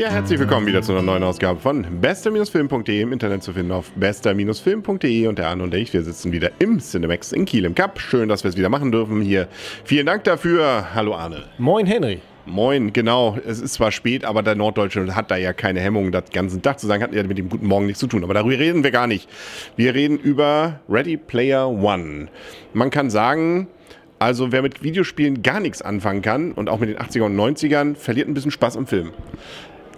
Ja, 0.00 0.08
herzlich 0.08 0.40
willkommen 0.40 0.66
wieder 0.66 0.80
zu 0.80 0.92
einer 0.92 1.02
neuen 1.02 1.22
Ausgabe 1.22 1.60
von 1.60 2.00
bester-film.de 2.00 3.02
im 3.02 3.12
Internet 3.12 3.42
zu 3.42 3.52
finden 3.52 3.70
auf 3.70 3.90
bester-film.de 3.96 5.26
und 5.26 5.38
der 5.38 5.48
Arne 5.48 5.62
und 5.62 5.74
ich, 5.74 5.92
wir 5.92 6.02
sitzen 6.02 6.32
wieder 6.32 6.52
im 6.58 6.78
Cinemax 6.78 7.32
in 7.32 7.44
Kiel 7.44 7.66
im 7.66 7.74
Cup. 7.74 8.00
Schön, 8.00 8.26
dass 8.30 8.42
wir 8.42 8.48
es 8.48 8.56
wieder 8.56 8.70
machen 8.70 8.92
dürfen 8.92 9.20
hier. 9.20 9.46
Vielen 9.84 10.06
Dank 10.06 10.24
dafür. 10.24 10.94
Hallo 10.94 11.14
Arne. 11.14 11.44
Moin 11.58 11.84
Henry. 11.84 12.22
Moin, 12.46 12.94
genau. 12.94 13.36
Es 13.46 13.60
ist 13.60 13.74
zwar 13.74 13.92
spät, 13.92 14.24
aber 14.24 14.42
der 14.42 14.54
Norddeutsche 14.54 15.14
hat 15.14 15.30
da 15.30 15.36
ja 15.36 15.52
keine 15.52 15.80
Hemmung, 15.80 16.12
das 16.12 16.30
ganze 16.32 16.62
Tag 16.62 16.80
zu 16.80 16.86
sagen, 16.86 17.02
hat 17.02 17.12
ja 17.12 17.22
mit 17.22 17.36
dem 17.36 17.50
guten 17.50 17.66
Morgen 17.66 17.84
nichts 17.84 18.00
zu 18.00 18.06
tun. 18.06 18.24
Aber 18.24 18.32
darüber 18.32 18.58
reden 18.58 18.82
wir 18.82 18.92
gar 18.92 19.06
nicht. 19.06 19.28
Wir 19.76 19.94
reden 19.94 20.16
über 20.16 20.80
Ready 20.88 21.18
Player 21.18 21.68
One. 21.68 22.28
Man 22.72 22.88
kann 22.88 23.10
sagen, 23.10 23.68
also 24.18 24.50
wer 24.50 24.62
mit 24.62 24.82
Videospielen 24.82 25.42
gar 25.42 25.60
nichts 25.60 25.82
anfangen 25.82 26.22
kann 26.22 26.52
und 26.52 26.70
auch 26.70 26.78
mit 26.78 26.88
den 26.88 26.96
80er 26.96 27.24
und 27.24 27.36
90ern, 27.36 27.96
verliert 27.96 28.28
ein 28.28 28.34
bisschen 28.34 28.50
Spaß 28.50 28.78
am 28.78 28.86
Film. 28.86 29.12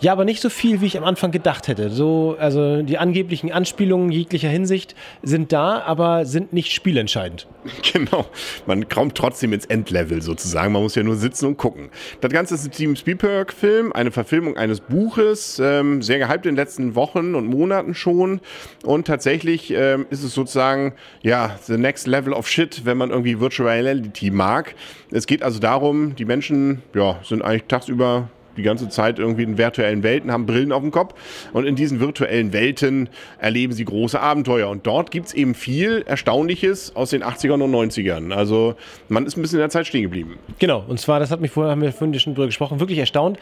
Ja, 0.02 0.10
aber 0.10 0.24
nicht 0.24 0.42
so 0.42 0.50
viel, 0.50 0.80
wie 0.80 0.86
ich 0.86 0.98
am 0.98 1.04
Anfang 1.04 1.30
gedacht 1.30 1.68
hätte. 1.68 1.88
So, 1.88 2.34
also 2.36 2.82
die 2.82 2.98
angeblichen 2.98 3.52
Anspielungen 3.52 4.10
jeglicher 4.10 4.48
Hinsicht 4.48 4.96
sind 5.22 5.52
da, 5.52 5.80
aber 5.80 6.26
sind 6.26 6.52
nicht 6.52 6.72
spielentscheidend. 6.72 7.46
Genau. 7.92 8.26
Man 8.66 8.88
kommt 8.88 9.16
trotzdem 9.16 9.52
ins 9.52 9.66
Endlevel 9.66 10.22
sozusagen. 10.22 10.72
Man 10.72 10.82
muss 10.82 10.94
ja 10.94 11.02
nur 11.02 11.14
sitzen 11.14 11.46
und 11.46 11.58
gucken. 11.58 11.90
Das 12.20 12.32
Ganze 12.32 12.54
ist 12.54 12.64
ein 12.64 12.72
Team 12.72 12.96
Spielberg-Film, 12.96 13.92
eine 13.92 14.10
Verfilmung 14.10 14.56
eines 14.56 14.80
Buches, 14.80 15.60
ähm, 15.62 16.02
sehr 16.02 16.18
gehypt 16.18 16.46
in 16.46 16.52
den 16.52 16.56
letzten 16.56 16.94
Wochen 16.96 17.34
und 17.36 17.46
Monaten 17.46 17.94
schon. 17.94 18.40
Und 18.84 19.06
tatsächlich 19.06 19.72
ähm, 19.72 20.06
ist 20.10 20.24
es 20.24 20.34
sozusagen, 20.34 20.94
ja, 21.22 21.56
the 21.64 21.76
next 21.76 22.08
level 22.08 22.32
of 22.32 22.48
shit, 22.48 22.84
wenn 22.84 22.96
man 22.96 23.10
irgendwie 23.10 23.38
Virtual 23.38 23.68
Reality 23.68 24.30
mag. 24.30 24.74
Es 25.12 25.26
geht 25.26 25.42
also 25.42 25.60
darum, 25.60 26.16
die 26.16 26.24
Menschen, 26.24 26.82
ja, 26.94 27.20
sind 27.22 27.42
eigentlich 27.42 27.64
tagsüber 27.68 28.28
die 28.56 28.62
ganze 28.62 28.88
Zeit 28.88 29.18
irgendwie 29.18 29.42
in 29.42 29.58
virtuellen 29.58 30.02
Welten, 30.02 30.30
haben 30.30 30.46
Brillen 30.46 30.72
auf 30.72 30.82
dem 30.82 30.90
Kopf 30.90 31.14
und 31.52 31.64
in 31.64 31.76
diesen 31.76 32.00
virtuellen 32.00 32.52
Welten 32.52 33.08
erleben 33.38 33.72
sie 33.72 33.84
große 33.84 34.20
Abenteuer. 34.20 34.68
Und 34.68 34.86
dort 34.86 35.10
gibt 35.10 35.28
es 35.28 35.34
eben 35.34 35.54
viel 35.54 36.02
Erstaunliches 36.06 36.94
aus 36.96 37.10
den 37.10 37.22
80ern 37.22 37.62
und 37.62 37.72
90ern. 37.72 38.32
Also 38.32 38.74
man 39.08 39.26
ist 39.26 39.36
ein 39.36 39.42
bisschen 39.42 39.58
in 39.58 39.62
der 39.62 39.70
Zeit 39.70 39.86
stehen 39.86 40.02
geblieben. 40.02 40.38
Genau, 40.58 40.84
und 40.86 41.00
zwar, 41.00 41.20
das 41.20 41.30
hat 41.30 41.40
mich 41.40 41.50
vorher, 41.50 41.72
haben 41.72 41.82
wir 41.82 41.92
vorhin 41.92 42.18
schon 42.18 42.34
drüber 42.34 42.46
gesprochen, 42.46 42.80
wirklich 42.80 42.98
erstaunt, 42.98 43.38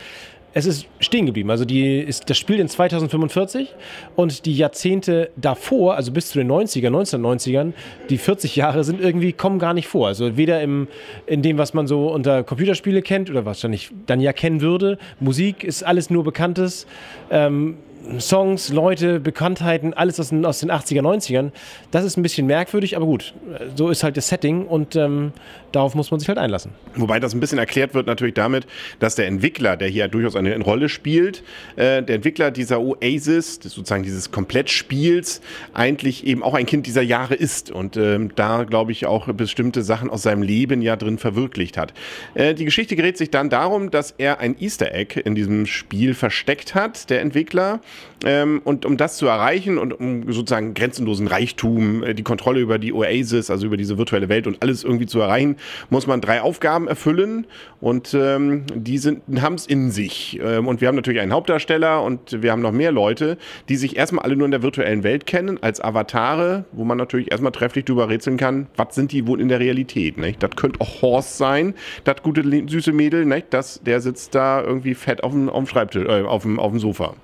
es 0.52 0.66
ist 0.66 0.86
stehen 0.98 1.26
geblieben. 1.26 1.50
Also 1.50 1.64
die 1.64 1.98
ist, 1.98 2.28
das 2.28 2.38
spielt 2.38 2.60
in 2.60 2.68
2045 2.68 3.74
und 4.16 4.46
die 4.46 4.56
Jahrzehnte 4.56 5.30
davor, 5.36 5.94
also 5.94 6.12
bis 6.12 6.30
zu 6.30 6.38
den 6.38 6.50
90er, 6.50 6.88
1990ern, 6.88 7.72
die 8.08 8.18
40 8.18 8.56
Jahre 8.56 8.84
sind 8.84 9.00
irgendwie, 9.00 9.32
kommen 9.32 9.58
gar 9.58 9.74
nicht 9.74 9.88
vor. 9.88 10.08
Also 10.08 10.36
weder 10.36 10.60
im, 10.60 10.88
in 11.26 11.42
dem, 11.42 11.58
was 11.58 11.74
man 11.74 11.86
so 11.86 12.12
unter 12.12 12.42
Computerspiele 12.42 13.02
kennt 13.02 13.30
oder 13.30 13.44
wahrscheinlich 13.44 13.90
dann 14.06 14.20
ja 14.20 14.32
kennen 14.32 14.60
würde. 14.60 14.98
Musik 15.20 15.64
ist 15.64 15.82
alles 15.82 16.10
nur 16.10 16.24
Bekanntes. 16.24 16.86
Ähm, 17.30 17.76
Songs, 18.18 18.70
Leute, 18.70 19.20
Bekanntheiten, 19.20 19.94
alles 19.94 20.18
aus 20.18 20.30
den, 20.30 20.44
aus 20.44 20.60
den 20.60 20.70
80er, 20.70 21.02
90ern. 21.02 21.50
Das 21.90 22.04
ist 22.04 22.16
ein 22.16 22.22
bisschen 22.22 22.46
merkwürdig, 22.46 22.96
aber 22.96 23.06
gut, 23.06 23.34
so 23.76 23.90
ist 23.90 24.02
halt 24.02 24.16
das 24.16 24.28
Setting 24.28 24.66
und 24.66 24.96
ähm, 24.96 25.32
darauf 25.72 25.94
muss 25.94 26.10
man 26.10 26.18
sich 26.18 26.28
halt 26.28 26.38
einlassen. 26.38 26.72
Wobei 26.96 27.20
das 27.20 27.34
ein 27.34 27.40
bisschen 27.40 27.58
erklärt 27.58 27.94
wird 27.94 28.06
natürlich 28.06 28.34
damit, 28.34 28.66
dass 28.98 29.14
der 29.14 29.26
Entwickler, 29.26 29.76
der 29.76 29.88
hier 29.88 30.08
durchaus 30.08 30.34
eine 30.34 30.58
Rolle 30.60 30.88
spielt, 30.88 31.42
äh, 31.76 32.02
der 32.02 32.16
Entwickler 32.16 32.50
dieser 32.50 32.80
Oasis, 32.80 33.60
sozusagen 33.62 34.02
dieses 34.02 34.30
Komplettspiels, 34.30 35.40
eigentlich 35.74 36.26
eben 36.26 36.42
auch 36.42 36.54
ein 36.54 36.66
Kind 36.66 36.86
dieser 36.86 37.02
Jahre 37.02 37.34
ist 37.34 37.70
und 37.70 37.96
ähm, 37.96 38.32
da, 38.34 38.64
glaube 38.64 38.92
ich, 38.92 39.06
auch 39.06 39.26
bestimmte 39.32 39.82
Sachen 39.82 40.10
aus 40.10 40.22
seinem 40.22 40.42
Leben 40.42 40.82
ja 40.82 40.96
drin 40.96 41.18
verwirklicht 41.18 41.76
hat. 41.76 41.92
Äh, 42.34 42.54
die 42.54 42.64
Geschichte 42.64 42.96
gerät 42.96 43.18
sich 43.18 43.30
dann 43.30 43.50
darum, 43.50 43.90
dass 43.90 44.14
er 44.16 44.40
ein 44.40 44.56
Easter 44.58 44.92
Egg 44.94 45.20
in 45.20 45.34
diesem 45.34 45.66
Spiel 45.66 46.14
versteckt 46.14 46.74
hat, 46.74 47.10
der 47.10 47.20
Entwickler. 47.20 47.80
Ähm, 48.24 48.60
und 48.64 48.84
um 48.84 48.96
das 48.96 49.16
zu 49.16 49.26
erreichen 49.26 49.78
und 49.78 49.98
um 49.98 50.30
sozusagen 50.30 50.74
grenzenlosen 50.74 51.26
Reichtum, 51.26 52.02
äh, 52.02 52.14
die 52.14 52.22
Kontrolle 52.22 52.60
über 52.60 52.78
die 52.78 52.92
Oasis, 52.92 53.50
also 53.50 53.66
über 53.66 53.78
diese 53.78 53.96
virtuelle 53.96 54.28
Welt 54.28 54.46
und 54.46 54.62
alles 54.62 54.84
irgendwie 54.84 55.06
zu 55.06 55.20
erreichen, 55.20 55.56
muss 55.88 56.06
man 56.06 56.20
drei 56.20 56.42
Aufgaben 56.42 56.86
erfüllen 56.86 57.46
und 57.80 58.12
ähm, 58.12 58.64
die 58.74 59.00
haben 59.00 59.54
es 59.54 59.66
in 59.66 59.90
sich. 59.90 60.38
Ähm, 60.42 60.68
und 60.68 60.82
wir 60.82 60.88
haben 60.88 60.96
natürlich 60.96 61.20
einen 61.20 61.32
Hauptdarsteller 61.32 62.02
und 62.02 62.42
wir 62.42 62.52
haben 62.52 62.60
noch 62.60 62.72
mehr 62.72 62.92
Leute, 62.92 63.38
die 63.70 63.76
sich 63.76 63.96
erstmal 63.96 64.24
alle 64.24 64.36
nur 64.36 64.44
in 64.44 64.50
der 64.50 64.62
virtuellen 64.62 65.02
Welt 65.02 65.24
kennen, 65.26 65.58
als 65.62 65.80
Avatare, 65.80 66.64
wo 66.72 66.84
man 66.84 66.98
natürlich 66.98 67.30
erstmal 67.30 67.52
trefflich 67.52 67.86
drüber 67.86 68.10
rätseln 68.10 68.36
kann, 68.36 68.66
was 68.76 68.94
sind 68.94 69.12
die 69.12 69.26
wohl 69.26 69.40
in 69.40 69.48
der 69.48 69.60
Realität. 69.60 70.18
Nicht? 70.18 70.42
Das 70.42 70.50
könnte 70.56 70.80
auch 70.82 71.00
Horst 71.00 71.38
sein, 71.38 71.74
das 72.04 72.22
gute 72.22 72.42
süße 72.42 72.92
Mädel, 72.92 73.24
nicht? 73.24 73.46
Das, 73.50 73.80
der 73.82 74.02
sitzt 74.02 74.34
da 74.34 74.62
irgendwie 74.62 74.94
fett 74.94 75.24
auf 75.24 75.32
dem, 75.32 75.48
auf 75.48 75.64
dem 75.64 75.66
Schreibtisch, 75.66 76.04
äh, 76.06 76.22
auf, 76.22 76.42
dem, 76.42 76.58
auf 76.58 76.70
dem 76.70 76.80
Sofa. 76.80 77.14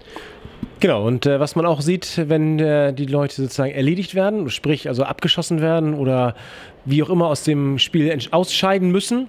Genau, 0.78 1.06
und 1.06 1.24
äh, 1.24 1.40
was 1.40 1.56
man 1.56 1.64
auch 1.64 1.80
sieht, 1.80 2.28
wenn 2.28 2.58
äh, 2.58 2.92
die 2.92 3.06
Leute 3.06 3.34
sozusagen 3.36 3.72
erledigt 3.72 4.14
werden, 4.14 4.50
sprich 4.50 4.88
also 4.88 5.04
abgeschossen 5.04 5.62
werden 5.62 5.94
oder 5.94 6.34
wie 6.84 7.02
auch 7.02 7.08
immer 7.08 7.28
aus 7.28 7.44
dem 7.44 7.78
Spiel 7.78 8.18
ausscheiden 8.30 8.90
müssen, 8.90 9.28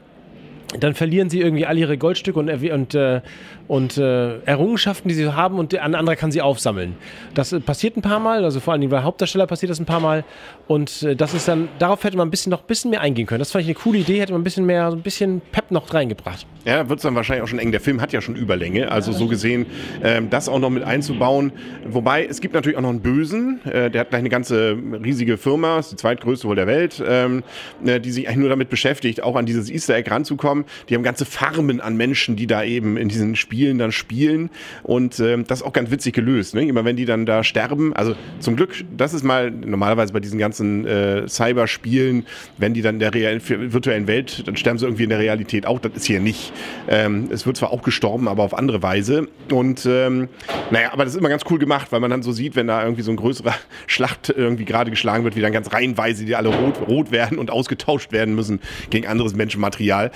dann 0.80 0.96
verlieren 0.96 1.30
sie 1.30 1.40
irgendwie 1.40 1.66
all 1.66 1.78
ihre 1.78 1.98
Goldstücke 1.98 2.38
und, 2.38 2.50
und, 2.50 2.96
äh, 2.96 3.22
und 3.68 3.98
äh, 3.98 4.40
Errungenschaften, 4.40 5.08
die 5.08 5.16
sie 5.16 5.34
haben 5.34 5.60
und 5.60 5.74
ein 5.74 5.96
anderer 5.96 6.16
kann 6.16 6.32
sie 6.32 6.42
aufsammeln. 6.42 6.96
Das 7.34 7.54
äh, 7.54 7.60
passiert 7.60 7.96
ein 7.96 8.02
paar 8.02 8.20
Mal, 8.20 8.44
also 8.44 8.60
vor 8.60 8.74
allem 8.74 8.90
bei 8.90 9.02
Hauptdarsteller 9.02 9.48
passiert 9.48 9.70
das 9.70 9.80
ein 9.80 9.86
paar 9.86 10.00
Mal 10.02 10.26
und 10.68 11.04
äh, 11.04 11.16
das 11.16 11.34
ist 11.34 11.48
dann, 11.48 11.70
darauf 11.80 12.04
hätte 12.04 12.18
man 12.18 12.28
ein 12.28 12.32
bisschen 12.32 12.50
noch 12.50 12.62
ein 12.62 12.68
bisschen 12.68 12.92
mehr 12.92 13.02
eingehen 13.02 13.28
können. 13.28 13.40
Das 13.40 13.52
fand 13.52 13.64
ich 13.64 13.70
eine 13.70 13.76
coole 13.76 14.00
Idee, 14.00 14.20
hätte 14.20 14.34
man 14.34 14.42
ein 14.42 14.44
bisschen 14.44 14.66
mehr, 14.66 14.92
so 14.92 14.98
ein 14.98 15.04
bisschen 15.04 15.42
Pep 15.52 15.72
noch 15.72 15.94
reingebracht. 15.94 16.46
Ja, 16.66 16.90
wird 16.90 17.00
es 17.00 17.04
dann 17.04 17.16
wahrscheinlich 17.16 17.44
auch 17.44 17.48
schon 17.48 17.60
eng. 17.60 17.72
Der 17.72 17.80
Film 17.80 18.02
hat 18.02 18.12
ja 18.12 18.20
schon 18.20 18.36
Überlänge, 18.36 18.92
also 18.92 19.14
so 19.14 19.28
gesehen, 19.28 19.68
ähm, 20.04 20.30
das 20.30 20.50
auch 20.50 20.60
noch 20.60 20.70
mit 20.70 20.84
einzubauen. 20.84 21.54
Wobei, 21.88 22.26
es 22.26 22.42
gibt 22.42 22.54
natürlich 22.54 22.78
auch 22.78 22.82
noch 22.82 22.90
einen 22.90 23.02
Bösen, 23.02 23.62
äh, 23.66 23.90
der 23.90 24.02
hat 24.02 24.10
gleich 24.10 24.20
eine 24.20 24.30
ganze 24.30 24.78
riesige 25.04 25.38
Firma, 25.38 25.80
ist 25.80 25.94
die 25.94 25.96
zweitgrößte 25.96 26.46
wohl 26.46 26.58
der 26.58 26.68
Welt, 26.68 27.02
ähm, 27.08 27.44
äh, 27.86 28.02
die 28.02 28.12
sich 28.12 28.28
eigentlich 28.28 28.40
nur 28.40 28.50
damit 28.50 28.70
beschäftigt, 28.70 29.24
auch 29.24 29.38
an 29.38 29.46
dieses 29.46 29.70
Easter 29.70 29.96
Egg 29.96 30.12
ranzukommen. 30.12 30.57
Die 30.90 30.96
haben 30.96 31.04
ganze 31.04 31.26
Farmen 31.26 31.82
an 31.82 31.98
Menschen, 31.98 32.36
die 32.36 32.48
da 32.48 32.64
eben 32.64 32.98
in 32.98 33.10
diesen 33.10 33.36
Spielen 33.36 33.78
dann 33.78 33.92
spielen. 33.92 34.50
Und 34.84 35.20
ähm, 35.20 35.46
das 35.48 35.60
ist 35.60 35.66
auch 35.66 35.74
ganz 35.74 35.92
witzig 35.92 36.14
gelöst. 36.14 36.56
Ne? 36.56 36.68
Immer 36.68 36.86
wenn 36.86 36.96
die 36.96 37.06
dann 37.06 37.26
da 37.26 37.44
sterben, 37.44 37.94
also 37.94 38.16
zum 38.40 38.56
Glück, 38.56 38.84
das 38.96 39.14
ist 39.14 39.24
mal 39.24 39.52
normalerweise 39.52 40.14
bei 40.14 40.20
diesen 40.20 40.40
ganzen 40.40 40.86
äh, 40.86 41.28
Cyberspielen, 41.28 42.26
wenn 42.58 42.74
die 42.74 42.82
dann 42.82 42.96
in 42.96 43.00
der 43.00 43.14
real, 43.14 43.40
virtuellen 43.48 44.08
Welt, 44.08 44.48
dann 44.48 44.56
sterben 44.56 44.80
sie 44.80 44.86
irgendwie 44.86 45.04
in 45.04 45.10
der 45.10 45.20
Realität 45.20 45.66
auch. 45.66 45.80
Das 45.80 45.94
ist 45.94 46.06
hier 46.06 46.20
nicht. 46.20 46.54
Ähm, 46.88 47.30
es 47.32 47.46
wird 47.46 47.58
zwar 47.58 47.72
auch 47.72 47.82
gestorben, 47.82 48.28
aber 48.28 48.44
auf 48.44 48.54
andere 48.54 48.82
Weise. 48.82 49.28
Und 49.52 49.86
ähm, 49.86 50.30
naja, 50.72 50.94
aber 50.94 51.04
das 51.04 51.14
ist 51.14 51.20
immer 51.20 51.30
ganz 51.30 51.44
cool 51.50 51.60
gemacht, 51.60 51.92
weil 51.92 52.00
man 52.00 52.10
dann 52.10 52.24
so 52.24 52.32
sieht, 52.32 52.56
wenn 52.56 52.68
da 52.68 52.84
irgendwie 52.84 53.04
so 53.04 53.12
ein 53.12 53.18
größerer 53.18 53.56
Schlacht 53.88 54.34
irgendwie 54.36 54.66
gerade 54.66 54.92
geschlagen 54.92 55.24
wird, 55.24 55.36
wie 55.36 55.42
dann 55.42 55.52
ganz 55.52 55.72
reihenweise 55.74 56.26
die 56.26 56.36
alle 56.36 56.50
rot, 56.50 56.88
rot 56.88 57.12
werden 57.12 57.38
und 57.38 57.52
ausgetauscht 57.52 58.12
werden 58.12 58.36
müssen 58.36 58.60
gegen 58.90 59.08
anderes 59.08 59.36
Menschenmaterial. 59.36 60.12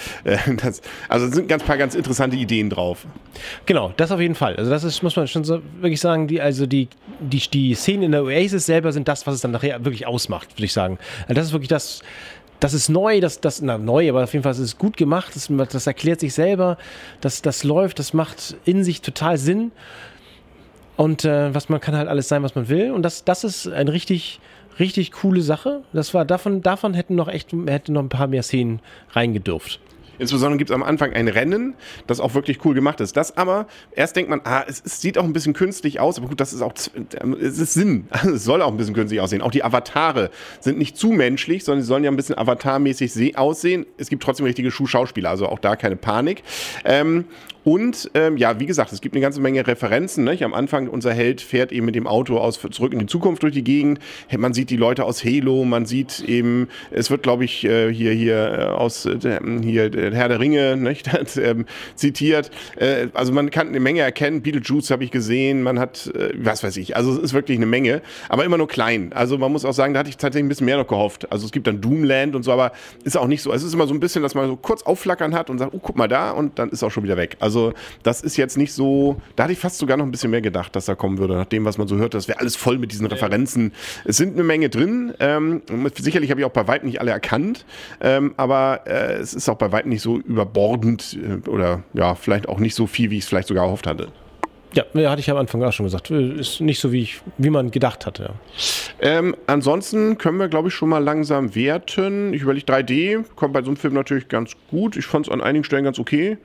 Das, 0.62 0.82
also 1.10 1.28
sind 1.28 1.48
ganz 1.48 1.64
paar 1.64 1.78
ganz 1.78 1.96
interessante 1.96 2.36
Ideen 2.36 2.70
drauf. 2.70 3.06
Genau, 3.66 3.94
das 3.98 4.12
auf 4.12 4.20
jeden 4.20 4.36
Fall. 4.36 4.56
Also 4.56 4.70
das 4.70 4.84
ist, 4.84 5.02
muss 5.04 5.16
man 5.16 5.28
schon 5.28 5.44
so 5.44 5.62
wirklich 5.80 6.02
sagen, 6.02 6.28
die, 6.28 6.42
also 6.42 6.66
die, 6.66 6.88
die, 7.20 7.40
die 7.40 7.74
Szenen 7.76 8.04
in 8.04 8.12
der 8.12 8.24
Oasis 8.24 8.66
selber 8.66 8.92
sind 8.92 9.08
das, 9.08 9.26
was 9.28 9.36
es 9.36 9.42
dann 9.42 9.52
nachher 9.52 9.84
wirklich 9.84 10.08
ausmacht, 10.08 10.56
würde 10.56 10.66
ich 10.66 10.74
sagen. 10.74 10.98
Also 11.24 11.34
das 11.34 11.46
ist 11.48 11.52
wirklich 11.54 11.70
das, 11.70 12.02
das 12.62 12.74
ist 12.74 12.90
neu, 12.90 13.20
das, 13.20 13.42
das, 13.42 13.62
na, 13.62 13.78
neu, 13.78 14.08
aber 14.10 14.24
auf 14.24 14.34
jeden 14.34 14.44
Fall 14.44 14.52
ist 14.52 14.60
es 14.60 14.78
gut 14.78 14.96
gemacht, 14.96 15.36
das, 15.36 15.50
das 15.72 15.88
erklärt 15.88 16.20
sich 16.20 16.34
selber, 16.34 16.78
das, 17.20 17.42
das 17.42 17.64
läuft, 17.64 18.00
das 18.00 18.14
macht 18.14 18.56
in 18.66 18.84
sich 18.84 19.02
total 19.02 19.38
Sinn. 19.38 19.72
Und 20.96 21.26
äh, 21.26 21.54
was 21.56 21.70
man 21.70 21.80
kann 21.80 21.96
halt 21.96 22.08
alles 22.08 22.28
sein, 22.28 22.44
was 22.44 22.54
man 22.54 22.70
will. 22.70 22.92
Und 22.92 23.02
das, 23.02 23.24
das 23.24 23.44
ist 23.44 23.68
eine 23.68 23.92
richtig, 23.92 24.40
richtig 24.78 25.12
coole 25.12 25.42
Sache. 25.42 25.82
Das 25.94 26.14
war 26.14 26.26
davon, 26.26 26.62
davon 26.62 26.94
hätten 26.94 27.16
noch 27.16 27.28
echt, 27.28 27.52
hätten 27.66 27.94
noch 27.94 28.04
ein 28.04 28.10
paar 28.10 28.28
mehr 28.28 28.44
Szenen 28.44 28.82
reingedurft. 29.12 29.80
Insbesondere 30.20 30.58
gibt 30.58 30.70
es 30.70 30.76
am 30.76 30.84
Anfang 30.84 31.14
ein 31.14 31.28
Rennen, 31.28 31.76
das 32.08 32.20
auch 32.20 32.34
wirklich 32.34 32.64
cool 32.66 32.74
gemacht 32.74 33.00
ist. 33.02 33.18
Das 33.18 33.38
aber, 33.38 33.68
erst 33.96 34.16
denkt 34.16 34.30
man, 34.30 34.42
ah, 34.44 34.64
es, 34.68 34.82
es, 34.86 35.02
sieht 35.02 35.18
auch 35.18 35.24
ein 35.24 35.34
bisschen 35.34 35.54
künstlich 35.54 36.00
aus, 36.00 36.18
aber 36.18 36.28
gut, 36.28 36.40
das 36.40 36.54
ist 36.54 36.62
auch, 36.62 36.74
es 36.74 37.60
ist 37.60 37.74
Sinn. 37.74 38.08
es 38.34 38.44
soll 38.44 38.62
auch 38.62 38.70
ein 38.70 38.78
bisschen 38.78 38.94
künstlich 38.94 39.22
aussehen. 39.22 39.42
Auch 39.42 39.52
die 39.52 39.64
Avatare 39.64 40.30
sind 40.60 40.78
nicht 40.78 40.98
zu 40.98 41.12
menschlich, 41.12 41.64
sondern 41.64 41.82
sie 41.82 41.88
sollen 41.88 42.04
ja 42.04 42.12
ein 42.12 42.18
bisschen 42.18 42.38
avatarmäßig 42.38 43.38
aussehen. 43.38 43.86
Es 43.98 44.10
gibt 44.10 44.24
trotzdem 44.24 44.46
richtige 44.46 44.72
Schuhschauspieler, 44.72 45.30
also 45.30 45.48
auch 45.48 45.60
da 45.60 45.76
keine 45.76 45.96
Panik. 45.96 46.44
Ähm, 46.86 47.26
und 47.64 48.10
ähm, 48.16 48.38
ja, 48.38 48.60
wie 48.60 48.66
gesagt, 48.66 48.92
es 48.92 49.02
gibt 49.02 49.14
eine 49.14 49.22
ganze 49.22 49.40
Menge 49.40 49.66
Referenzen. 49.68 50.24
Nicht? 50.24 50.44
Am 50.44 50.54
Anfang, 50.54 50.88
unser 50.88 51.14
Held 51.14 51.42
fährt 51.42 51.72
eben 51.72 51.86
mit 51.86 51.96
dem 51.96 52.08
Auto 52.08 52.38
aus 52.38 52.60
zurück 52.72 52.94
in 52.94 53.00
die 53.00 53.06
Zukunft 53.06 53.44
durch 53.44 53.54
die 53.54 53.64
Gegend. 53.64 54.00
Man 54.36 54.54
sieht 54.54 54.72
die 54.72 54.78
Leute 54.78 55.04
aus 55.06 55.24
Halo, 55.24 55.64
man 55.64 55.86
sieht 55.86 56.22
eben, 56.22 56.68
es 56.90 57.12
wird, 57.12 57.22
glaube 57.22 57.46
ich, 57.46 57.64
äh, 57.64 57.94
hier, 57.94 58.14
hier 58.14 58.52
äh, 58.52 58.64
aus 58.66 59.06
äh, 59.06 59.18
Herr 60.14 60.30
der 60.30 60.40
Ringe 60.40 60.78
nicht, 60.78 61.12
hat, 61.12 61.38
ähm, 61.38 61.66
zitiert. 61.96 62.52
Äh, 62.78 63.08
also 63.14 63.32
man 63.34 63.52
kann 63.52 63.70
eine 63.70 63.80
Menge 63.80 64.02
erkennen. 64.02 64.42
Beetlejuice 64.42 64.92
habe 64.92 65.04
ich 65.04 65.12
gesehen. 65.12 65.64
Man 65.64 65.80
hat, 65.80 66.12
äh, 66.16 66.34
was 66.36 66.64
weiß 66.64 66.78
ich. 66.78 66.96
Also 66.96 67.14
es 67.14 67.20
ist 67.20 67.34
wirklich 67.34 67.58
eine 67.58 67.66
Menge, 67.66 68.02
aber 68.30 68.46
immer 68.46 68.58
nur 68.58 68.68
klein. 68.68 69.12
Also 69.14 69.38
man 69.38 69.52
muss 69.52 69.66
auch 69.66 69.74
sagen, 69.74 69.94
da 69.94 70.02
hatte 70.02 70.10
ich 70.10 70.18
tatsächlich 70.18 70.46
ein 70.46 70.50
bisschen 70.50 70.66
mehr 70.66 70.78
noch 70.78 70.88
gehofft. 70.88 71.32
Also 71.32 71.46
es 71.46 71.52
gibt 71.52 71.68
dann 71.68 71.82
Doomland 71.82 72.36
und 72.36 72.44
so, 72.44 72.52
aber 72.52 72.72
ist 73.04 73.18
auch 73.18 73.28
nicht 73.28 73.42
so. 73.42 73.52
Es 73.52 73.64
ist 73.64 73.74
immer 73.74 73.88
so 73.88 73.94
ein 73.94 74.00
bisschen, 74.00 74.24
dass 74.24 74.36
man 74.36 74.48
so 74.48 74.56
kurz 74.56 74.84
aufflackern 74.84 75.34
hat 75.34 75.50
und 75.50 75.60
sagt, 75.60 75.74
oh, 75.74 75.80
guck 75.82 75.98
mal 75.98 76.08
da 76.08 76.32
und 76.32 76.60
dann 76.60 76.70
ist 76.70 76.84
auch 76.84 76.92
schon 76.92 77.04
wieder 77.04 77.18
weg. 77.18 77.38
Also 77.40 77.74
das 78.04 78.22
ist 78.22 78.38
jetzt 78.38 78.58
nicht 78.58 78.74
so, 78.74 79.18
da 79.36 79.44
hatte 79.44 79.54
ich 79.54 79.60
fast 79.60 79.78
sogar 79.78 79.98
noch 79.98 80.06
ein 80.06 80.12
bisschen 80.12 80.32
mehr 80.32 80.42
gedacht, 80.42 80.76
dass 80.76 80.86
da 80.86 80.96
kommen 80.96 81.18
würde, 81.18 81.36
nach 81.36 81.46
dem, 81.46 81.66
was 81.66 81.78
man 81.78 81.88
so 81.88 81.98
hört. 81.98 82.14
Das 82.14 82.28
wäre 82.28 82.40
alles 82.40 82.56
voll 82.56 82.78
mit 82.78 82.92
diesen 82.92 83.06
Referenzen. 83.06 83.74
Es 84.06 84.18
sind 84.18 84.34
eine 84.34 84.44
Menge 84.44 84.70
drin. 84.70 85.14
Ähm, 85.20 85.62
sicherlich 85.96 86.32
habe 86.32 86.42
ich 86.42 86.46
auch 86.46 86.52
bei 86.52 86.68
weitem 86.68 86.88
nicht 86.88 87.00
alle 87.00 87.12
erkannt, 87.12 87.66
ähm, 88.02 88.34
aber 88.38 88.82
äh, 88.86 89.14
es 89.14 89.34
ist 89.34 89.50
auch 89.50 89.58
bei 89.58 89.72
weitem 89.72 89.91
nicht 89.92 90.02
so 90.02 90.18
überbordend 90.18 91.18
äh, 91.22 91.48
oder 91.48 91.84
ja, 91.94 92.16
vielleicht 92.16 92.50
auch 92.50 92.60
nicht 92.60 92.76
so 92.76 92.88
viel, 92.88 93.12
wie 93.12 93.18
ich 93.18 93.24
es 93.24 93.30
vielleicht 93.30 93.48
sogar 93.48 93.66
erhofft 93.66 93.86
hatte. 93.88 94.08
Ja, 94.74 94.86
hatte 95.10 95.20
ich 95.20 95.30
am 95.30 95.38
Anfang 95.38 95.62
auch 95.64 95.74
schon 95.74 95.86
gesagt. 95.86 96.12
Ist 96.12 96.62
nicht 96.62 96.80
so, 96.80 96.94
wie, 96.94 97.02
ich, 97.02 97.20
wie 97.38 97.50
man 97.50 97.72
gedacht 97.72 98.06
hatte. 98.06 98.24
Ja. 98.24 98.34
Ähm, 99.02 99.36
ansonsten 99.46 100.18
können 100.18 100.38
wir, 100.38 100.48
glaube 100.48 100.70
ich, 100.70 100.74
schon 100.74 100.88
mal 100.88 101.04
langsam 101.04 101.56
werten. 101.56 102.34
Ich 102.34 102.42
überlege, 102.42 102.66
3D 102.66 103.26
kommt 103.36 103.54
bei 103.54 103.62
so 103.64 103.68
einem 103.68 103.76
Film 103.76 103.94
natürlich 103.94 104.30
ganz 104.30 104.54
gut. 104.70 104.96
Ich 104.96 105.06
fand 105.06 105.28
es 105.28 105.32
an 105.32 105.42
einigen 105.42 105.66
Stellen 105.66 105.84
ganz 105.84 106.00
okay. 106.00 106.38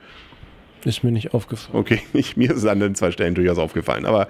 Ist 0.83 1.03
mir 1.03 1.11
nicht 1.11 1.33
aufgefallen. 1.33 1.79
Okay, 1.79 2.01
ich, 2.13 2.35
mir 2.37 2.51
ist 2.51 2.57
es 2.57 2.65
an 2.65 2.79
den 2.79 2.95
zwei 2.95 3.11
Stellen 3.11 3.33
durchaus 3.33 3.57
aufgefallen. 3.57 4.05
Aber 4.05 4.27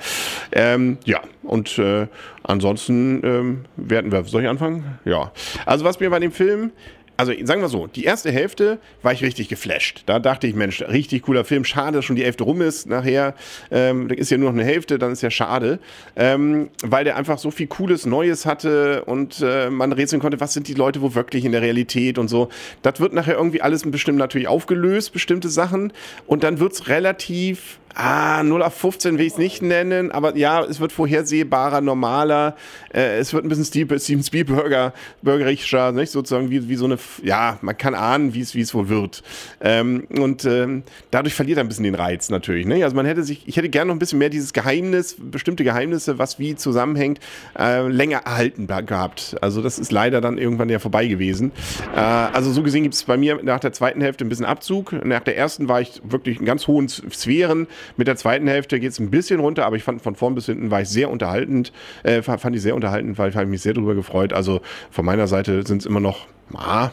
ähm, 0.51 0.97
ja, 1.05 1.21
und 1.43 1.77
äh, 1.79 2.07
ansonsten 2.43 3.21
ähm, 3.23 3.65
werden 3.75 4.11
wir. 4.11 4.23
Soll 4.25 4.43
ich 4.43 4.49
anfangen? 4.49 4.99
Ja. 5.05 5.31
Also, 5.65 5.85
was 5.85 5.99
mir 5.99 6.09
bei 6.09 6.19
dem 6.19 6.31
Film 6.31 6.71
also 7.17 7.33
sagen 7.43 7.61
wir 7.61 7.67
so, 7.67 7.87
die 7.87 8.03
erste 8.03 8.31
Hälfte 8.31 8.77
war 9.01 9.11
ich 9.11 9.23
richtig 9.23 9.49
geflasht. 9.49 10.03
Da 10.05 10.19
dachte 10.19 10.45
ich, 10.45 10.53
Mensch, 10.53 10.81
richtig 10.83 11.23
cooler 11.23 11.43
Film. 11.43 11.65
Schade, 11.65 11.97
dass 11.97 12.05
schon 12.05 12.15
die 12.15 12.23
Hälfte 12.23 12.43
rum 12.43 12.61
ist. 12.61 12.87
Nachher 12.87 13.33
ähm, 13.71 14.09
ist 14.09 14.29
ja 14.29 14.37
nur 14.37 14.51
noch 14.51 14.59
eine 14.59 14.67
Hälfte, 14.67 14.99
dann 14.99 15.11
ist 15.11 15.23
ja 15.23 15.31
schade, 15.31 15.79
ähm, 16.15 16.69
weil 16.83 17.03
der 17.03 17.17
einfach 17.17 17.39
so 17.39 17.49
viel 17.49 17.67
Cooles, 17.67 18.05
Neues 18.05 18.45
hatte 18.45 19.03
und 19.05 19.41
äh, 19.41 19.69
man 19.69 19.91
rätseln 19.91 20.21
konnte, 20.21 20.39
was 20.39 20.53
sind 20.53 20.67
die 20.67 20.75
Leute 20.75 21.01
wo 21.01 21.15
wirklich 21.15 21.43
in 21.43 21.51
der 21.51 21.61
Realität 21.61 22.19
und 22.19 22.27
so. 22.27 22.49
Das 22.83 22.99
wird 22.99 23.13
nachher 23.13 23.35
irgendwie 23.35 23.61
alles 23.61 23.81
bestimmt 23.89 24.19
natürlich 24.19 24.47
aufgelöst, 24.47 25.11
bestimmte 25.11 25.49
Sachen. 25.49 25.93
Und 26.27 26.43
dann 26.43 26.59
wird 26.59 26.73
es 26.73 26.87
relativ 26.87 27.79
Ah, 27.99 28.43
0 28.43 28.61
auf 28.61 28.75
15 28.75 29.17
will 29.17 29.25
ich 29.25 29.33
es 29.33 29.39
nicht 29.39 29.63
nennen, 29.63 30.11
aber 30.11 30.37
ja, 30.37 30.63
es 30.63 30.79
wird 30.79 30.91
vorhersehbarer, 30.91 31.81
normaler. 31.81 32.55
Äh, 32.93 33.17
es 33.17 33.33
wird 33.33 33.43
ein 33.43 33.49
bisschen 33.49 33.65
Steven 33.65 34.23
Spielberger, 34.23 34.93
Burgerischer, 35.23 35.91
nicht 35.91 36.11
sozusagen 36.11 36.51
wie, 36.51 36.69
wie 36.69 36.75
so 36.75 36.85
eine, 36.85 36.99
ja, 37.23 37.57
man 37.61 37.75
kann 37.75 37.95
ahnen, 37.95 38.35
wie 38.35 38.41
es 38.41 38.73
wohl 38.75 38.87
wird. 38.87 39.23
Ähm, 39.61 40.05
und 40.15 40.45
ähm, 40.45 40.83
dadurch 41.09 41.33
verliert 41.33 41.57
er 41.57 41.63
ein 41.63 41.69
bisschen 41.69 41.85
den 41.85 41.95
Reiz 41.95 42.29
natürlich. 42.29 42.67
Ne? 42.67 42.83
Also 42.83 42.95
man 42.95 43.07
hätte 43.07 43.23
sich, 43.23 43.47
ich 43.47 43.57
hätte 43.57 43.69
gerne 43.69 43.87
noch 43.87 43.95
ein 43.95 43.99
bisschen 43.99 44.19
mehr 44.19 44.29
dieses 44.29 44.53
Geheimnis, 44.53 45.15
bestimmte 45.19 45.63
Geheimnisse, 45.63 46.19
was 46.19 46.37
wie 46.37 46.55
zusammenhängt, 46.55 47.19
äh, 47.57 47.87
länger 47.87 48.19
erhalten 48.25 48.67
gehabt. 48.67 49.37
Also 49.41 49.63
das 49.63 49.79
ist 49.79 49.91
leider 49.91 50.21
dann 50.21 50.37
irgendwann 50.37 50.69
ja 50.69 50.77
vorbei 50.77 51.07
gewesen. 51.07 51.51
Äh, 51.95 51.99
also 51.99 52.51
so 52.51 52.61
gesehen 52.61 52.83
gibt 52.83 52.93
es 52.93 53.05
bei 53.05 53.17
mir 53.17 53.39
nach 53.41 53.59
der 53.59 53.73
zweiten 53.73 54.01
Hälfte 54.01 54.23
ein 54.23 54.29
bisschen 54.29 54.45
Abzug. 54.45 54.93
Nach 55.03 55.21
der 55.21 55.35
ersten 55.35 55.67
war 55.67 55.81
ich 55.81 55.99
wirklich 56.03 56.39
in 56.39 56.45
ganz 56.45 56.67
hohen 56.67 56.87
Sphären. 56.87 57.65
Mit 57.95 58.07
der 58.07 58.15
zweiten 58.15 58.47
Hälfte 58.47 58.79
geht 58.79 58.91
es 58.91 58.99
ein 58.99 59.09
bisschen 59.09 59.39
runter, 59.39 59.65
aber 59.65 59.75
ich 59.75 59.83
fand 59.83 60.01
von 60.01 60.15
vorn 60.15 60.35
bis 60.35 60.45
hinten 60.47 60.71
war 60.71 60.81
ich 60.81 60.89
sehr 60.89 61.09
unterhaltend, 61.09 61.71
äh, 62.03 62.21
fand 62.21 62.55
ich 62.55 62.61
sehr 62.61 62.75
unterhaltend, 62.75 63.17
weil 63.17 63.29
ich 63.29 63.47
mich 63.47 63.61
sehr 63.61 63.73
darüber 63.73 63.95
gefreut. 63.95 64.33
Also 64.33 64.61
von 64.91 65.05
meiner 65.05 65.27
Seite 65.27 65.65
sind 65.65 65.81
es 65.81 65.85
immer 65.85 65.99
noch, 65.99 66.27
ah, 66.53 66.91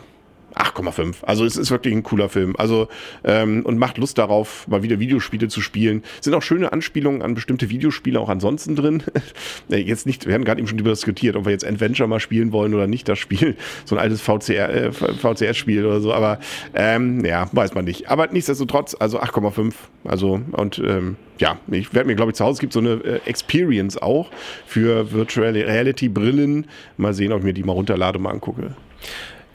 8,5. 0.57 1.17
Also 1.23 1.45
es 1.45 1.57
ist 1.57 1.71
wirklich 1.71 1.95
ein 1.95 2.03
cooler 2.03 2.29
Film. 2.29 2.55
Also 2.57 2.89
ähm, 3.25 3.65
und 3.65 3.79
macht 3.79 3.99
Lust 3.99 4.19
darauf, 4.19 4.67
mal 4.69 4.83
wieder 4.83 4.99
Videospiele 4.99 5.49
zu 5.49 5.61
spielen. 5.61 6.03
Sind 6.21 6.35
auch 6.35 6.43
schöne 6.43 6.73
Anspielungen 6.73 7.23
an 7.23 7.35
bestimmte 7.35 7.71
Videospiele 7.71 8.21
auch 8.21 8.29
ansonsten 8.29 8.77
drin. 8.77 9.03
jetzt 9.69 10.07
nicht, 10.07 10.27
wir 10.27 10.35
haben 10.35 10.45
gerade 10.45 10.61
eben 10.61 10.69
schon 10.69 10.79
darüber 10.79 10.93
diskutiert, 10.93 11.37
ob 11.37 11.45
wir 11.45 11.53
jetzt 11.53 11.67
Adventure 11.67 12.09
mal 12.09 12.21
spielen 12.21 12.53
wollen 12.53 12.75
oder 12.75 12.87
nicht 12.87 13.09
das 13.09 13.19
Spiel. 13.19 13.57
So 13.87 13.97
ein 13.97 14.01
altes 14.01 14.21
VCR, 14.23 14.71
äh, 14.71 14.93
VCS-Spiel 14.93 15.85
oder 15.85 16.01
so. 16.01 16.13
Aber 16.15 16.39
ähm, 16.75 17.25
ja, 17.25 17.49
weiß 17.53 17.75
man 17.75 17.85
nicht. 17.85 18.09
Aber 18.09 18.29
nichtsdestotrotz, 18.29 18.97
also 18.99 19.21
8,5. 19.21 19.75
Also 20.05 20.41
und 20.53 20.79
ähm, 20.79 21.17
ja, 21.39 21.59
ich 21.71 21.93
werde 21.93 22.07
mir, 22.07 22.15
glaube 22.15 22.31
ich, 22.31 22.37
zu 22.37 22.45
Hause, 22.45 22.55
es 22.55 22.61
gibt 22.61 22.73
so 22.73 22.81
eine 22.81 22.93
äh, 23.05 23.21
Experience 23.27 23.99
auch 24.01 24.31
für 24.67 25.13
Virtual 25.13 25.53
Reality 25.53 26.09
Brillen. 26.09 26.67
Mal 26.97 27.15
sehen, 27.15 27.33
ob 27.33 27.41
ich 27.41 27.45
mir 27.45 27.53
die 27.53 27.65
mal 27.65 27.73
runterlade 27.73 28.19
und 28.19 28.25
mal 28.25 28.31
angucke. 28.31 28.75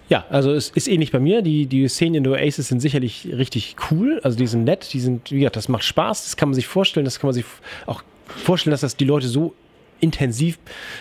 Ja, 0.10 0.26
also 0.32 0.52
es 0.52 0.70
ist 0.72 0.88
ähnlich 0.88 1.12
bei 1.12 1.20
mir. 1.20 1.44
Die, 1.44 1.68
die 1.68 1.88
Szenen 1.88 2.16
in 2.16 2.24
The 2.24 2.32
Oasis 2.32 2.68
sind 2.68 2.80
sicherlich 2.80 3.30
richtig 3.32 3.76
cool. 3.92 4.20
Also 4.24 4.38
die 4.38 4.48
sind 4.48 4.64
nett, 4.64 4.92
die 4.92 5.00
sind, 5.00 5.32
wie 5.32 5.40
gesagt, 5.40 5.56
das 5.56 5.70
macht 5.70 5.84
Spaß, 5.84 6.24
das 6.24 6.36
kann 6.36 6.50
man 6.50 6.56
sich 6.56 6.68
vorstellen, 6.68 7.06
das 7.06 7.20
kann 7.20 7.28
man 7.28 7.36
sich 7.36 7.46
auch 7.86 8.04
vorstellen, 8.26 8.72
dass 8.72 8.82
das 8.82 8.96
die 8.96 9.06
Leute 9.06 9.28
so 9.28 9.54
intensiv 10.00 10.58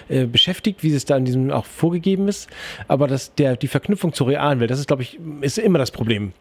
äh, 0.08 0.26
beschäftigt, 0.26 0.82
wie 0.82 0.92
es 0.92 1.04
da 1.04 1.16
in 1.16 1.24
diesem 1.24 1.50
auch 1.50 1.64
vorgegeben 1.64 2.28
ist. 2.28 2.48
Aber 2.86 3.06
das, 3.06 3.34
der, 3.34 3.56
die 3.56 3.68
Verknüpfung 3.68 4.12
zur 4.12 4.28
realen 4.28 4.60
Welt, 4.60 4.70
das 4.70 4.78
ist, 4.78 4.88
glaube 4.88 5.02
ich, 5.02 5.18
ist 5.40 5.58
immer 5.58 5.78
das 5.78 5.90
Problem. 5.90 6.32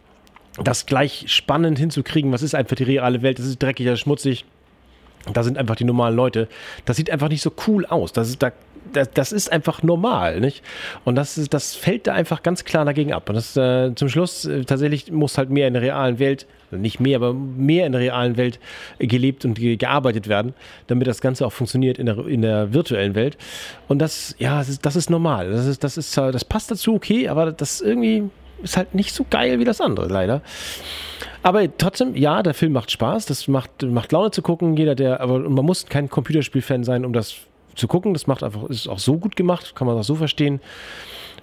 Das 0.62 0.86
gleich 0.88 1.26
spannend 1.28 1.78
hinzukriegen, 1.78 2.32
was 2.32 2.42
ist 2.42 2.56
einfach 2.56 2.76
die 2.76 2.84
reale 2.84 3.22
Welt, 3.22 3.40
das 3.40 3.46
ist 3.46 3.62
dreckig, 3.62 3.86
das 3.86 3.96
ist 3.96 4.00
schmutzig, 4.02 4.44
da 5.34 5.44
sind 5.44 5.58
einfach 5.58 5.76
die 5.76 5.84
normalen 5.84 6.16
Leute. 6.16 6.48
Das 6.86 6.98
sieht 6.98 7.10
einfach 7.10 7.30
nicht 7.30 7.42
so 7.42 7.52
cool 7.68 7.86
aus. 7.86 8.14
Das 8.14 8.30
ist, 8.30 8.42
da, 8.42 8.52
das, 8.94 9.12
das 9.12 9.32
ist 9.32 9.52
einfach 9.52 9.84
normal, 9.84 10.40
nicht? 10.40 10.64
Und 11.06 11.16
das, 11.16 11.36
das 11.50 11.76
fällt 11.76 12.08
da 12.08 12.14
einfach 12.14 12.44
ganz 12.44 12.66
klar 12.66 12.86
dagegen 12.86 13.14
ab. 13.14 13.30
Und 13.30 13.36
das 13.36 13.56
äh, 13.58 13.94
zum 13.96 14.10
Schluss 14.10 14.46
äh, 14.46 14.64
tatsächlich 14.64 15.12
muss 15.12 15.38
halt 15.38 15.50
mehr 15.50 15.68
in 15.68 15.74
der 15.74 15.84
realen 15.84 16.20
Welt, 16.20 16.48
nicht 16.72 17.00
mehr, 17.00 17.18
aber 17.18 17.34
mehr 17.34 17.86
in 17.86 17.94
der 17.94 18.02
realen 18.02 18.38
Welt 18.38 18.60
gelebt 19.00 19.46
und 19.46 19.56
ge 19.56 19.78
gearbeitet 19.78 20.28
werden, 20.28 20.54
damit 20.88 21.08
das 21.08 21.22
Ganze 21.22 21.46
auch 21.46 21.54
funktioniert 21.54 21.98
in 21.98 22.06
der, 22.06 22.26
in 22.28 22.42
der 22.42 22.74
virtuellen 22.74 23.16
Welt. 23.16 23.38
Und 23.88 24.00
das, 24.00 24.36
ja, 24.40 24.58
das 24.60 24.70
ist, 24.70 24.86
das 24.86 24.96
ist 24.96 25.10
normal. 25.10 25.52
Das 25.52 25.66
ist, 25.66 25.84
das 25.84 25.98
ist, 25.98 26.18
das 26.18 26.46
passt 26.46 26.72
dazu, 26.72 26.96
okay, 26.96 27.30
aber 27.30 27.52
das 27.52 27.82
irgendwie 27.82 28.30
ist 28.64 28.78
halt 28.78 28.96
nicht 28.96 29.14
so 29.14 29.26
geil 29.30 29.60
wie 29.60 29.66
das 29.66 29.82
andere, 29.82 30.08
leider. 30.08 30.42
Aber 31.44 31.66
trotzdem, 31.78 32.16
ja, 32.16 32.44
der 32.44 32.54
Film 32.54 32.74
macht 32.74 32.92
Spaß, 32.92 33.26
das 33.26 33.48
macht, 33.48 33.84
macht 33.84 34.12
Laune 34.12 34.32
zu 34.32 34.42
gucken. 34.42 34.76
Jeder, 34.76 34.96
der, 34.96 35.22
aber 35.22 35.40
man 35.40 35.66
muss 35.66 35.86
kein 35.86 36.10
Computerspielfan 36.10 36.84
sein, 36.84 37.06
um 37.06 37.14
das 37.14 37.36
zu 37.78 37.88
gucken. 37.88 38.14
Das 38.14 38.28
macht 38.28 38.44
einfach, 38.44 38.64
ist 38.70 38.88
auch 38.88 39.00
so 39.00 39.18
gut 39.18 39.36
gemacht, 39.36 39.76
kann 39.76 39.88
man 39.88 39.98
auch 39.98 40.04
so 40.04 40.16
verstehen. 40.16 40.60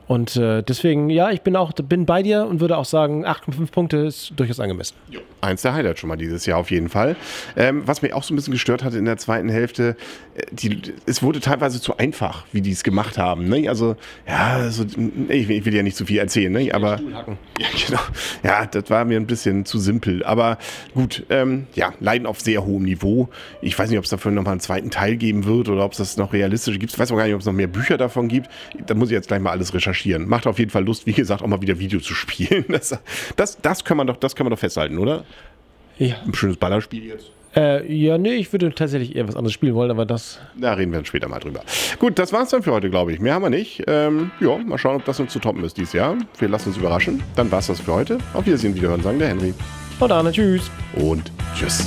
Und 0.07 0.37
äh, 0.37 0.63
deswegen, 0.63 1.09
ja, 1.09 1.31
ich 1.31 1.41
bin 1.41 1.57
auch 1.57 1.73
bin 1.73 2.05
bei 2.05 2.23
dir 2.23 2.47
und 2.47 2.61
würde 2.61 2.77
auch 2.77 2.85
sagen, 2.85 3.25
8,5 3.25 3.71
Punkte 3.71 3.97
ist 3.99 4.33
durchaus 4.37 4.61
angemessen. 4.61 4.97
Jo. 5.11 5.21
Eins 5.45 5.63
der 5.63 5.75
Highlights 5.75 6.01
schon 6.01 6.09
mal 6.09 6.17
dieses 6.17 6.47
Jahr 6.47 6.59
auf 6.59 6.71
jeden 6.71 6.89
Fall. 6.89 7.17
Ähm, 7.57 7.83
was 7.87 8.03
mich 8.03 8.13
auch 8.13 8.23
so 8.23 8.35
ein 8.35 8.37
bisschen 8.37 8.53
gestört 8.53 8.85
hatte 8.85 8.99
in 8.99 9.05
der 9.05 9.17
zweiten 9.17 9.49
Hälfte, 9.49 9.97
äh, 10.35 10.43
die, 10.51 10.81
es 11.07 11.23
wurde 11.23 11.41
teilweise 11.41 11.81
zu 11.81 11.97
einfach, 11.97 12.45
wie 12.53 12.61
die 12.61 12.73
es 12.73 12.85
gemacht 12.85 13.19
haben. 13.19 13.49
Ne? 13.49 13.69
Also, 13.69 13.97
ja, 14.27 14.55
also, 14.55 14.85
ich, 15.29 15.49
ich, 15.49 15.65
will 15.65 15.75
ja 15.75 15.83
nicht 15.83 15.97
zu 15.97 16.07
viel 16.07 16.19
erzählen, 16.19 16.53
ne? 16.53 16.73
aber 16.73 17.01
ja, 17.59 17.69
genau. 17.87 18.01
ja, 18.43 18.67
das 18.67 18.91
war 18.91 19.05
mir 19.05 19.19
ein 19.19 19.27
bisschen 19.27 19.65
zu 19.65 19.79
simpel. 19.79 20.25
Aber 20.25 20.59
gut, 20.95 21.25
ähm, 21.31 21.67
ja, 21.75 21.93
leiden 22.01 22.27
auf 22.27 22.41
sehr 22.41 22.65
hohem 22.65 22.83
Niveau. 22.85 23.29
Ich 23.63 23.79
weiß 23.79 23.91
nicht, 23.91 23.99
ob 23.99 24.05
es 24.05 24.11
dafür 24.11 24.33
nochmal 24.33 24.53
einen 24.53 24.61
zweiten 24.61 24.91
Teil 24.91 25.17
geben 25.17 25.45
wird 25.45 25.69
oder 25.69 25.85
ob 25.85 25.93
es 25.93 25.99
das 25.99 26.17
noch 26.17 26.33
realistisch 26.33 26.79
gibt. 26.79 26.93
Ich 26.93 26.99
weiß 26.99 27.13
auch 27.13 27.17
gar 27.17 27.25
nicht, 27.25 27.35
ob 27.35 27.41
es 27.41 27.47
noch 27.47 27.53
mehr 27.53 27.69
Bücher 27.69 27.97
davon 27.97 28.29
gibt. 28.29 28.49
Da 28.87 28.95
muss 28.95 29.09
ich 29.09 29.15
jetzt 29.15 29.29
gleich 29.29 29.41
mal 29.41 29.51
alles 29.51 29.73
recherchieren 29.73 29.85
recherchieren. 29.95 30.29
Macht 30.29 30.47
auf 30.47 30.59
jeden 30.59 30.71
Fall 30.71 30.85
Lust, 30.85 31.07
wie 31.07 31.13
gesagt, 31.13 31.43
auch 31.43 31.47
mal 31.47 31.63
wieder 31.63 31.79
Video 31.79 32.01
zu 32.01 32.15
spielen. 32.15 32.65
Das, 32.69 32.97
das, 33.37 33.61
das, 33.61 33.85
kann, 33.85 33.97
man 33.97 34.07
doch, 34.07 34.17
das 34.17 34.35
kann 34.35 34.45
man 34.45 34.51
doch 34.51 34.59
festhalten, 34.59 34.99
oder? 34.99 35.25
Ja. 35.99 36.17
Ein 36.27 36.35
schönes 36.35 36.57
Ballerspiel 36.57 37.05
jetzt. 37.05 37.31
Äh, 37.57 37.93
ja, 37.93 38.19
nee, 38.19 38.35
ich 38.35 38.53
würde 38.53 38.75
tatsächlich 38.75 39.15
eher 39.15 39.29
was 39.29 39.37
anderes 39.37 39.53
spielen 39.53 39.75
wollen, 39.75 39.91
aber 39.91 40.05
das. 40.05 40.41
Da 40.57 40.73
reden 40.75 40.91
wir 40.91 40.99
dann 40.99 41.05
später 41.05 41.29
mal 41.29 41.39
drüber. 41.39 41.61
Gut, 42.01 42.19
das 42.19 42.33
war's 42.33 42.51
dann 42.51 42.63
für 42.63 42.73
heute, 42.73 42.91
glaube 42.91 43.13
ich. 43.13 43.21
Mehr 43.21 43.35
haben 43.35 43.43
wir 43.43 43.51
nicht. 43.51 43.85
Ähm, 43.87 44.33
ja, 44.41 44.59
mal 44.59 44.79
schauen, 44.79 44.97
ob 44.97 45.05
das 45.05 45.21
uns 45.21 45.33
zu 45.33 45.39
toppen 45.39 45.63
ist 45.63 45.77
dieses 45.77 45.93
Jahr. 45.93 46.17
Wir 46.39 46.49
lassen 46.49 46.71
uns 46.71 46.79
überraschen. 46.79 47.23
Dann 47.37 47.51
war's 47.53 47.69
das 47.69 47.81
für 47.81 47.95
heute. 47.95 48.19
Auf 48.33 48.47
Wiedersehen, 48.47 48.75
wiederhören, 48.75 49.03
sagen 49.03 49.19
der 49.21 49.29
Henry. 49.29 49.55
Und 50.01 50.11
Arne, 50.11 50.33
tschüss. 50.33 50.69
Und 50.95 51.31
tschüss. 51.55 51.87